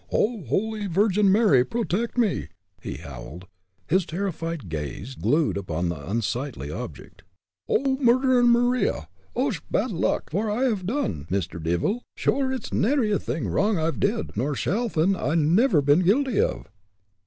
"Oh, 0.11 0.41
holy 0.45 0.87
Virgin 0.87 1.31
Mary, 1.31 1.63
protect 1.63 2.17
me!" 2.17 2.47
he 2.81 2.95
howled, 2.95 3.45
his 3.87 4.03
terrified 4.03 4.67
gaze 4.67 5.13
glued 5.13 5.57
upon 5.57 5.89
the 5.89 6.09
unsightly 6.09 6.71
object. 6.71 7.21
"Oh, 7.69 7.97
murdtherin 8.01 8.47
Maria! 8.49 9.09
och, 9.35 9.57
bad 9.69 9.91
luck! 9.91 10.31
fot 10.31 10.57
have 10.63 10.79
I 10.79 10.83
done, 10.85 11.27
Mr. 11.29 11.61
Divil? 11.61 12.01
shure 12.15 12.51
it's 12.51 12.73
nary 12.73 13.11
a 13.11 13.19
thing 13.19 13.47
wrong 13.47 13.77
I've 13.77 13.99
did, 13.99 14.35
nor 14.35 14.55
sthalin' 14.55 15.15
I've 15.15 15.37
never 15.37 15.83
been 15.83 15.99
guilty 15.99 16.39
of!" 16.41 16.65